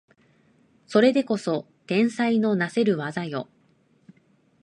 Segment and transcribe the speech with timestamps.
[0.87, 3.47] それでこそ天才のなせる技よ